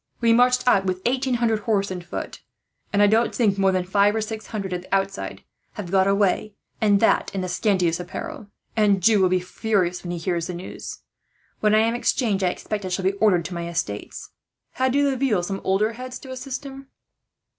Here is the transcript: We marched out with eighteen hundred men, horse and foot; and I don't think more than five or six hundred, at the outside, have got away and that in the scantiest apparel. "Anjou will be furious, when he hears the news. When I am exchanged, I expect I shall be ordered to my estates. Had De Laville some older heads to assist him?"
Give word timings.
We 0.19 0.33
marched 0.33 0.67
out 0.67 0.85
with 0.87 1.03
eighteen 1.05 1.35
hundred 1.35 1.57
men, 1.57 1.65
horse 1.65 1.91
and 1.91 2.03
foot; 2.03 2.41
and 2.91 3.03
I 3.03 3.05
don't 3.05 3.35
think 3.35 3.59
more 3.59 3.71
than 3.71 3.83
five 3.83 4.15
or 4.15 4.21
six 4.21 4.47
hundred, 4.47 4.73
at 4.73 4.81
the 4.81 4.95
outside, 4.95 5.43
have 5.73 5.91
got 5.91 6.07
away 6.07 6.55
and 6.81 6.99
that 7.01 7.29
in 7.35 7.41
the 7.41 7.47
scantiest 7.47 7.99
apparel. 7.99 8.47
"Anjou 8.75 9.21
will 9.21 9.29
be 9.29 9.39
furious, 9.39 10.01
when 10.03 10.09
he 10.09 10.17
hears 10.17 10.47
the 10.47 10.55
news. 10.55 11.01
When 11.59 11.75
I 11.75 11.81
am 11.81 11.93
exchanged, 11.93 12.43
I 12.43 12.47
expect 12.49 12.83
I 12.83 12.87
shall 12.89 13.05
be 13.05 13.11
ordered 13.21 13.45
to 13.45 13.53
my 13.53 13.67
estates. 13.67 14.31
Had 14.71 14.93
De 14.93 15.03
Laville 15.03 15.43
some 15.43 15.61
older 15.63 15.91
heads 15.93 16.17
to 16.17 16.31
assist 16.31 16.65
him?" 16.65 16.87